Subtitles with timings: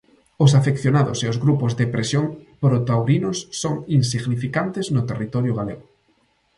[0.43, 2.25] Os afeccionados e os grupos de presión
[2.63, 5.85] protaurinos son insignificantes no territorio galego.